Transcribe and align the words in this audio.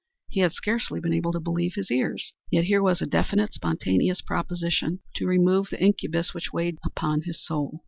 He 0.29 0.39
had 0.39 0.51
scarcely 0.51 0.99
been 0.99 1.13
able 1.13 1.31
to 1.31 1.39
believe 1.39 1.75
his 1.75 1.91
ears. 1.91 2.33
Yet 2.49 2.63
here 2.63 2.81
was 2.81 3.03
a 3.03 3.05
definite, 3.05 3.53
spontaneous 3.53 4.19
proposition 4.19 5.01
to 5.17 5.27
remove 5.27 5.67
the 5.69 5.79
incubus 5.79 6.33
which 6.33 6.51
weighed 6.51 6.79
upon 6.83 7.21
his 7.21 7.45
soul. 7.45 7.79